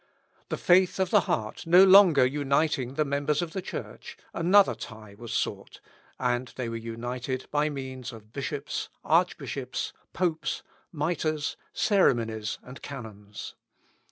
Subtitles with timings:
[0.49, 5.13] The faith of the heart no longer uniting the members of the Church, another tie
[5.13, 5.79] was sought,
[6.19, 13.53] and they were united by means of bishops, archbishops, popes, mitres, ceremonies, and canons.